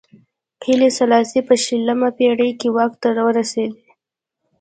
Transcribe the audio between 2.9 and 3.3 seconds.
ته